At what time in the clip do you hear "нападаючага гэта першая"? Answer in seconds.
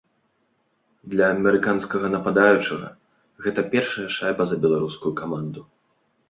2.15-4.07